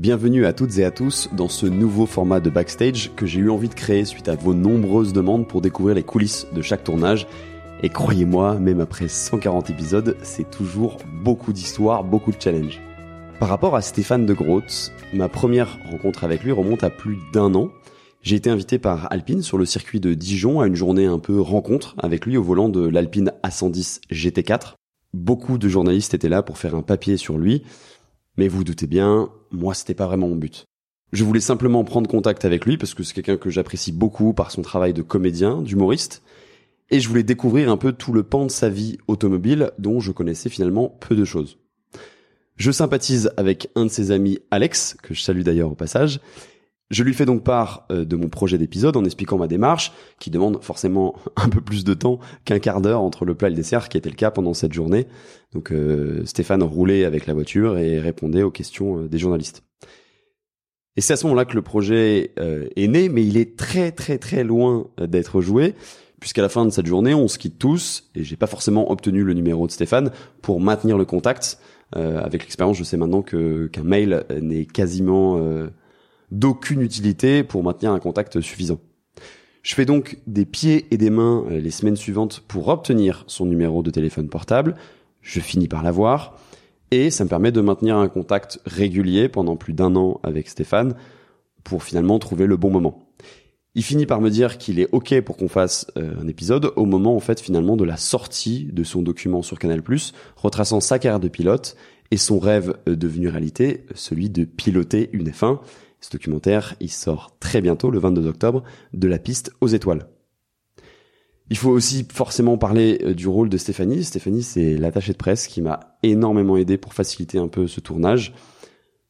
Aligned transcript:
Bienvenue 0.00 0.46
à 0.46 0.54
toutes 0.54 0.78
et 0.78 0.84
à 0.86 0.90
tous 0.90 1.28
dans 1.36 1.50
ce 1.50 1.66
nouveau 1.66 2.06
format 2.06 2.40
de 2.40 2.48
backstage 2.48 3.10
que 3.16 3.26
j'ai 3.26 3.40
eu 3.40 3.50
envie 3.50 3.68
de 3.68 3.74
créer 3.74 4.06
suite 4.06 4.28
à 4.28 4.34
vos 4.34 4.54
nombreuses 4.54 5.12
demandes 5.12 5.46
pour 5.46 5.60
découvrir 5.60 5.94
les 5.94 6.02
coulisses 6.02 6.46
de 6.54 6.62
chaque 6.62 6.84
tournage. 6.84 7.26
Et 7.82 7.90
croyez-moi, 7.90 8.58
même 8.58 8.80
après 8.80 9.08
140 9.08 9.68
épisodes, 9.68 10.16
c'est 10.22 10.50
toujours 10.50 10.96
beaucoup 11.22 11.52
d'histoires, 11.52 12.02
beaucoup 12.02 12.32
de 12.32 12.40
challenges. 12.40 12.80
Par 13.40 13.50
rapport 13.50 13.76
à 13.76 13.82
Stéphane 13.82 14.24
de 14.24 14.32
Groot, 14.32 14.90
ma 15.12 15.28
première 15.28 15.76
rencontre 15.90 16.24
avec 16.24 16.44
lui 16.44 16.52
remonte 16.52 16.82
à 16.82 16.88
plus 16.88 17.18
d'un 17.34 17.54
an. 17.54 17.68
J'ai 18.22 18.36
été 18.36 18.48
invité 18.48 18.78
par 18.78 19.12
Alpine 19.12 19.42
sur 19.42 19.58
le 19.58 19.66
circuit 19.66 20.00
de 20.00 20.14
Dijon 20.14 20.62
à 20.62 20.66
une 20.66 20.76
journée 20.76 21.04
un 21.04 21.18
peu 21.18 21.38
rencontre 21.42 21.94
avec 21.98 22.24
lui 22.24 22.38
au 22.38 22.42
volant 22.42 22.70
de 22.70 22.88
l'Alpine 22.88 23.32
A110 23.44 24.00
GT4. 24.10 24.76
Beaucoup 25.12 25.58
de 25.58 25.68
journalistes 25.68 26.14
étaient 26.14 26.30
là 26.30 26.42
pour 26.42 26.56
faire 26.56 26.74
un 26.74 26.82
papier 26.82 27.18
sur 27.18 27.36
lui, 27.36 27.64
mais 28.36 28.48
vous 28.48 28.64
doutez 28.64 28.86
bien, 28.86 29.30
moi 29.50 29.74
c'était 29.74 29.94
pas 29.94 30.06
vraiment 30.06 30.28
mon 30.28 30.36
but. 30.36 30.64
Je 31.12 31.24
voulais 31.24 31.40
simplement 31.40 31.82
prendre 31.84 32.08
contact 32.08 32.44
avec 32.44 32.64
lui 32.64 32.76
parce 32.76 32.94
que 32.94 33.02
c'est 33.02 33.14
quelqu'un 33.14 33.36
que 33.36 33.50
j'apprécie 33.50 33.92
beaucoup 33.92 34.32
par 34.32 34.50
son 34.50 34.62
travail 34.62 34.92
de 34.92 35.02
comédien, 35.02 35.60
d'humoriste, 35.62 36.22
et 36.90 37.00
je 37.00 37.08
voulais 37.08 37.22
découvrir 37.22 37.70
un 37.70 37.76
peu 37.76 37.92
tout 37.92 38.12
le 38.12 38.22
pan 38.22 38.46
de 38.46 38.50
sa 38.50 38.68
vie 38.68 38.98
automobile 39.08 39.72
dont 39.78 40.00
je 40.00 40.12
connaissais 40.12 40.48
finalement 40.48 40.88
peu 40.88 41.16
de 41.16 41.24
choses. 41.24 41.58
Je 42.56 42.70
sympathise 42.70 43.32
avec 43.36 43.70
un 43.74 43.86
de 43.86 43.90
ses 43.90 44.10
amis, 44.10 44.38
Alex, 44.50 44.96
que 45.02 45.14
je 45.14 45.22
salue 45.22 45.42
d'ailleurs 45.42 45.72
au 45.72 45.74
passage, 45.74 46.20
je 46.90 47.04
lui 47.04 47.14
fais 47.14 47.24
donc 47.24 47.44
part 47.44 47.86
euh, 47.92 48.04
de 48.04 48.16
mon 48.16 48.28
projet 48.28 48.58
d'épisode 48.58 48.96
en 48.96 49.04
expliquant 49.04 49.38
ma 49.38 49.46
démarche, 49.46 49.92
qui 50.18 50.30
demande 50.30 50.62
forcément 50.62 51.14
un 51.36 51.48
peu 51.48 51.60
plus 51.60 51.84
de 51.84 51.94
temps 51.94 52.18
qu'un 52.44 52.58
quart 52.58 52.80
d'heure 52.80 53.00
entre 53.00 53.24
le 53.24 53.34
plat 53.34 53.48
et 53.48 53.50
le 53.50 53.56
dessert, 53.56 53.88
qui 53.88 53.96
était 53.96 54.10
le 54.10 54.16
cas 54.16 54.30
pendant 54.30 54.54
cette 54.54 54.72
journée. 54.72 55.06
Donc 55.54 55.72
euh, 55.72 56.24
Stéphane 56.24 56.62
roulait 56.62 57.04
avec 57.04 57.26
la 57.26 57.34
voiture 57.34 57.78
et 57.78 57.98
répondait 57.98 58.42
aux 58.42 58.50
questions 58.50 58.98
euh, 58.98 59.08
des 59.08 59.18
journalistes. 59.18 59.62
Et 60.96 61.00
c'est 61.00 61.12
à 61.12 61.16
ce 61.16 61.24
moment-là 61.26 61.44
que 61.44 61.54
le 61.54 61.62
projet 61.62 62.32
est 62.36 62.88
né, 62.88 63.08
mais 63.08 63.24
il 63.24 63.36
est 63.36 63.56
très 63.56 63.92
très 63.92 64.18
très 64.18 64.42
loin 64.42 64.88
d'être 65.00 65.40
joué, 65.40 65.74
puisqu'à 66.18 66.42
la 66.42 66.48
fin 66.48 66.66
de 66.66 66.70
cette 66.70 66.86
journée, 66.86 67.14
on 67.14 67.28
se 67.28 67.38
quitte 67.38 67.60
tous, 67.60 68.10
et 68.16 68.24
j'ai 68.24 68.36
pas 68.36 68.48
forcément 68.48 68.90
obtenu 68.90 69.22
le 69.22 69.32
numéro 69.32 69.68
de 69.68 69.72
Stéphane 69.72 70.10
pour 70.42 70.60
maintenir 70.60 70.98
le 70.98 71.04
contact. 71.04 71.58
avec 71.94 72.42
l'expérience, 72.42 72.76
je 72.76 72.82
sais 72.82 72.96
maintenant 72.96 73.22
que 73.22 73.68
qu'un 73.68 73.84
mail 73.84 74.24
n'est 74.42 74.66
quasiment 74.66 75.38
d'aucune 76.30 76.82
utilité 76.82 77.42
pour 77.42 77.62
maintenir 77.62 77.92
un 77.92 77.98
contact 77.98 78.40
suffisant. 78.40 78.80
Je 79.62 79.74
fais 79.74 79.84
donc 79.84 80.18
des 80.26 80.46
pieds 80.46 80.86
et 80.90 80.96
des 80.96 81.10
mains 81.10 81.44
euh, 81.50 81.60
les 81.60 81.70
semaines 81.70 81.96
suivantes 81.96 82.42
pour 82.48 82.68
obtenir 82.68 83.24
son 83.26 83.44
numéro 83.46 83.82
de 83.82 83.90
téléphone 83.90 84.28
portable. 84.28 84.74
Je 85.20 85.40
finis 85.40 85.68
par 85.68 85.82
l'avoir 85.82 86.38
et 86.90 87.10
ça 87.10 87.24
me 87.24 87.28
permet 87.28 87.52
de 87.52 87.60
maintenir 87.60 87.96
un 87.96 88.08
contact 88.08 88.60
régulier 88.64 89.28
pendant 89.28 89.56
plus 89.56 89.74
d'un 89.74 89.94
an 89.96 90.18
avec 90.22 90.48
Stéphane 90.48 90.94
pour 91.62 91.82
finalement 91.82 92.18
trouver 92.18 92.46
le 92.46 92.56
bon 92.56 92.70
moment. 92.70 93.10
Il 93.74 93.84
finit 93.84 94.06
par 94.06 94.20
me 94.20 94.30
dire 94.30 94.58
qu'il 94.58 94.80
est 94.80 94.88
OK 94.92 95.20
pour 95.20 95.36
qu'on 95.36 95.48
fasse 95.48 95.86
euh, 95.96 96.14
un 96.20 96.26
épisode 96.26 96.72
au 96.74 96.86
moment 96.86 97.14
en 97.14 97.20
fait 97.20 97.40
finalement 97.40 97.76
de 97.76 97.84
la 97.84 97.96
sortie 97.96 98.68
de 98.72 98.82
son 98.82 99.02
document 99.02 99.42
sur 99.42 99.58
Canal+, 99.58 99.82
retraçant 100.36 100.80
sa 100.80 100.98
carrière 100.98 101.20
de 101.20 101.28
pilote 101.28 101.76
et 102.10 102.16
son 102.16 102.38
rêve 102.40 102.74
euh, 102.88 102.96
devenu 102.96 103.28
réalité, 103.28 103.84
celui 103.94 104.30
de 104.30 104.44
piloter 104.44 105.10
une 105.12 105.28
F1 105.28 105.60
ce 106.00 106.10
documentaire, 106.10 106.74
il 106.80 106.90
sort 106.90 107.36
très 107.40 107.60
bientôt, 107.60 107.90
le 107.90 107.98
22 107.98 108.26
octobre, 108.26 108.62
de 108.94 109.08
la 109.08 109.18
piste 109.18 109.52
aux 109.60 109.68
étoiles. 109.68 110.06
Il 111.50 111.56
faut 111.56 111.70
aussi 111.70 112.06
forcément 112.10 112.56
parler 112.56 113.00
euh, 113.02 113.12
du 113.12 113.26
rôle 113.26 113.48
de 113.48 113.56
Stéphanie. 113.56 114.04
Stéphanie, 114.04 114.42
c'est 114.42 114.76
l'attachée 114.76 115.12
de 115.12 115.18
presse 115.18 115.48
qui 115.48 115.60
m'a 115.60 115.80
énormément 116.02 116.56
aidé 116.56 116.78
pour 116.78 116.94
faciliter 116.94 117.38
un 117.38 117.48
peu 117.48 117.66
ce 117.66 117.80
tournage. 117.80 118.32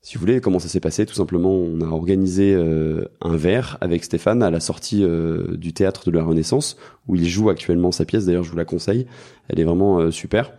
Si 0.00 0.14
vous 0.14 0.20
voulez, 0.20 0.40
comment 0.40 0.58
ça 0.58 0.68
s'est 0.68 0.80
passé? 0.80 1.04
Tout 1.04 1.14
simplement, 1.14 1.52
on 1.52 1.82
a 1.82 1.86
organisé 1.86 2.54
euh, 2.54 3.04
un 3.20 3.36
verre 3.36 3.76
avec 3.82 4.02
Stéphane 4.02 4.42
à 4.42 4.50
la 4.50 4.58
sortie 4.58 5.04
euh, 5.04 5.54
du 5.58 5.74
théâtre 5.74 6.10
de 6.10 6.16
la 6.16 6.24
Renaissance, 6.24 6.78
où 7.06 7.16
il 7.16 7.28
joue 7.28 7.50
actuellement 7.50 7.92
sa 7.92 8.06
pièce. 8.06 8.24
D'ailleurs, 8.24 8.42
je 8.42 8.50
vous 8.50 8.56
la 8.56 8.64
conseille. 8.64 9.06
Elle 9.48 9.60
est 9.60 9.64
vraiment 9.64 10.10
super. 10.10 10.54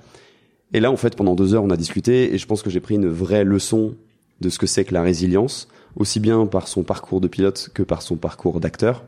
Et 0.73 0.79
là, 0.79 0.91
en 0.91 0.97
fait, 0.97 1.15
pendant 1.15 1.33
deux 1.33 1.55
heures, 1.55 1.63
on 1.63 1.71
a 1.71 1.77
discuté, 1.77 2.35
et 2.35 2.37
je 2.37 2.45
pense 2.45 2.61
que 2.61 2.69
j'ai 2.69 2.79
pris 2.79 2.95
une 2.95 3.07
vraie 3.07 3.43
leçon 3.43 3.95
de 4.41 4.49
ce 4.49 4.59
que 4.59 4.67
c'est 4.67 4.85
que 4.85 4.93
la 4.93 5.01
résilience 5.01 5.67
aussi 5.95 6.19
bien 6.19 6.45
par 6.45 6.67
son 6.67 6.83
parcours 6.83 7.21
de 7.21 7.27
pilote 7.27 7.69
que 7.73 7.83
par 7.83 8.01
son 8.01 8.15
parcours 8.15 8.59
d'acteur. 8.59 9.03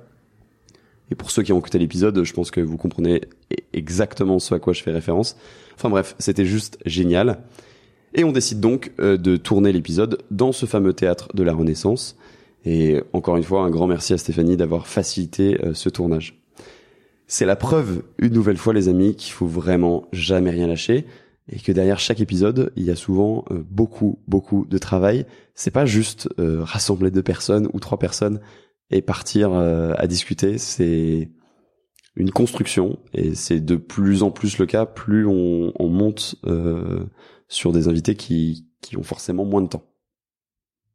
Et 1.11 1.15
pour 1.15 1.31
ceux 1.31 1.43
qui 1.43 1.53
ont 1.53 1.59
écouté 1.59 1.79
l'épisode, 1.79 2.23
je 2.23 2.33
pense 2.33 2.49
que 2.49 2.61
vous 2.61 2.77
comprenez 2.77 3.21
exactement 3.73 4.39
ce 4.39 4.55
à 4.55 4.59
quoi 4.59 4.73
je 4.73 4.81
fais 4.81 4.91
référence. 4.91 5.35
Enfin 5.75 5.89
bref, 5.89 6.15
c'était 6.19 6.45
juste 6.45 6.77
génial. 6.85 7.39
Et 8.15 8.23
on 8.23 8.31
décide 8.31 8.59
donc 8.59 8.91
euh, 8.99 9.17
de 9.17 9.37
tourner 9.37 9.71
l'épisode 9.71 10.19
dans 10.31 10.51
ce 10.51 10.65
fameux 10.65 10.93
théâtre 10.93 11.29
de 11.33 11.43
la 11.43 11.53
Renaissance. 11.53 12.15
Et 12.65 13.01
encore 13.11 13.37
une 13.37 13.43
fois, 13.43 13.63
un 13.63 13.69
grand 13.69 13.87
merci 13.87 14.13
à 14.13 14.17
Stéphanie 14.17 14.55
d'avoir 14.55 14.87
facilité 14.87 15.59
euh, 15.63 15.73
ce 15.73 15.89
tournage. 15.89 16.39
C'est 17.27 17.45
la 17.45 17.55
preuve, 17.55 18.03
une 18.19 18.33
nouvelle 18.33 18.57
fois 18.57 18.73
les 18.73 18.87
amis, 18.89 19.15
qu'il 19.15 19.33
faut 19.33 19.47
vraiment 19.47 20.05
jamais 20.11 20.51
rien 20.51 20.67
lâcher 20.67 21.05
et 21.49 21.59
que 21.59 21.71
derrière 21.71 21.99
chaque 21.99 22.21
épisode, 22.21 22.71
il 22.75 22.83
y 22.83 22.91
a 22.91 22.95
souvent 22.95 23.45
euh, 23.51 23.63
beaucoup, 23.69 24.19
beaucoup 24.27 24.65
de 24.65 24.77
travail. 24.77 25.25
C'est 25.55 25.71
pas 25.71 25.85
juste 25.85 26.29
euh, 26.39 26.63
rassembler 26.63 27.11
deux 27.11 27.23
personnes 27.23 27.69
ou 27.73 27.79
trois 27.79 27.99
personnes 27.99 28.39
et 28.89 29.01
partir 29.01 29.53
euh, 29.53 29.93
à 29.97 30.07
discuter. 30.07 30.57
C'est 30.57 31.31
une 32.15 32.31
construction 32.31 32.99
et 33.13 33.35
c'est 33.35 33.59
de 33.59 33.75
plus 33.75 34.23
en 34.23 34.31
plus 34.31 34.57
le 34.57 34.65
cas. 34.65 34.85
Plus 34.85 35.25
on, 35.27 35.73
on 35.77 35.89
monte 35.89 36.35
sur 37.47 37.71
des 37.71 37.87
invités 37.87 38.15
qui, 38.15 38.67
qui 38.81 38.97
ont 38.97 39.03
forcément 39.03 39.45
moins 39.45 39.61
de 39.61 39.67
temps. 39.67 39.83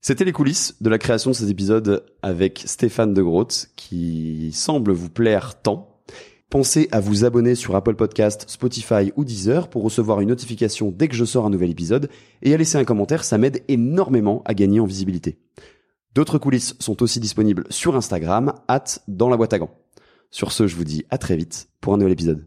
C'était 0.01 0.25
les 0.25 0.33
coulisses 0.33 0.81
de 0.81 0.89
la 0.89 0.99
création 0.99 1.31
de 1.31 1.37
cet 1.37 1.51
épisode 1.51 2.07
avec 2.23 2.63
Stéphane 2.65 3.15
de 3.15 3.23
Groot 3.23 3.69
qui 3.75 4.53
semble 4.53 4.93
vous 4.93 5.11
plaire 5.11 5.61
tant 5.61 5.98
Pensez 6.51 6.89
à 6.93 7.01
vous 7.01 7.27
abonner 7.27 7.55
sur 7.55 7.77
Apple 7.77 7.95
Podcast, 7.95 8.47
Spotify 8.49 9.13
ou 9.17 9.25
Deezer 9.27 9.69
pour 9.69 9.83
recevoir 9.83 10.23
une 10.23 10.31
notification 10.31 10.91
dès 10.91 11.07
que 11.07 11.15
je 11.15 11.27
sors 11.27 11.45
un 11.45 11.51
nouvel 11.51 11.69
épisode 11.69 12.09
et 12.41 12.55
à 12.55 12.57
laisser 12.57 12.79
un 12.79 12.87
commentaire, 12.87 13.23
ça 13.23 13.37
m'aide 13.37 13.63
énormément 13.69 14.41
à 14.47 14.55
gagner 14.55 14.81
en 14.81 14.87
visibilité. 14.87 15.39
D'autres 16.15 16.39
coulisses 16.39 16.75
sont 16.79 17.03
aussi 17.03 17.21
disponibles 17.21 17.65
sur 17.69 17.97
Instagram, 17.97 18.55
at 18.67 18.85
dans 19.09 19.29
la 19.29 19.37
boîte 19.37 19.53
à 19.53 19.59
gants. 19.59 19.77
Sur 20.31 20.53
ce, 20.53 20.67
je 20.67 20.75
vous 20.75 20.85
dis 20.85 21.05
à 21.11 21.19
très 21.19 21.37
vite 21.37 21.69
pour 21.83 21.93
un 21.93 21.99
nouvel 21.99 22.15
épisode. 22.15 22.47